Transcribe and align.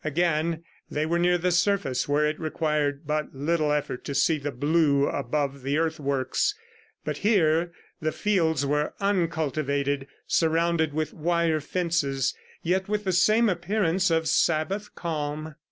Again 0.03 0.63
they 0.89 1.05
were 1.05 1.19
near 1.19 1.37
the 1.37 1.51
surface 1.51 2.09
where 2.09 2.25
it 2.25 2.39
required 2.39 3.05
but 3.05 3.35
little 3.35 3.71
effort 3.71 4.03
to 4.05 4.15
see 4.15 4.39
the 4.39 4.51
blue 4.51 5.07
above 5.07 5.61
the 5.61 5.77
earth 5.77 5.99
works. 5.99 6.55
But 7.05 7.17
here 7.17 7.71
the 8.01 8.11
fields 8.11 8.65
were 8.65 8.95
uncultivated, 8.99 10.07
surrounded 10.25 10.91
with 10.91 11.13
wire 11.13 11.61
fences, 11.61 12.33
yet 12.63 12.89
with 12.89 13.03
the 13.03 13.11
same 13.13 13.47
appearance 13.47 14.09
of 14.09 14.27
Sabbath 14.27 14.95
calm. 14.95 15.53